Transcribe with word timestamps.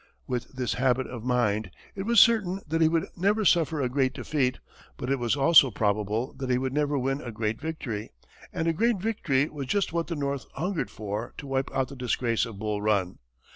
With 0.25 0.53
this 0.55 0.73
habit 0.73 1.05
of 1.05 1.23
mind, 1.23 1.69
it 1.93 2.07
was 2.07 2.19
certain 2.19 2.59
that 2.67 2.81
he 2.81 2.87
would 2.87 3.05
never 3.15 3.45
suffer 3.45 3.81
a 3.81 3.87
great 3.87 4.15
defeat; 4.15 4.57
but 4.97 5.11
it 5.11 5.19
was 5.19 5.35
also 5.35 5.69
probable 5.69 6.33
that 6.39 6.49
he 6.49 6.57
would 6.57 6.73
never 6.73 6.97
win 6.97 7.21
a 7.21 7.31
great 7.31 7.61
victory, 7.61 8.09
and 8.51 8.67
a 8.67 8.73
great 8.73 8.97
victory 8.97 9.47
was 9.47 9.67
just 9.67 9.93
what 9.93 10.07
the 10.07 10.15
North 10.15 10.47
hungered 10.55 10.89
for 10.89 11.35
to 11.37 11.45
wipe 11.45 11.69
out 11.71 11.89
the 11.89 11.95
disgrace 11.95 12.47
of 12.47 12.57
Bull 12.57 12.81
Run. 12.81 13.19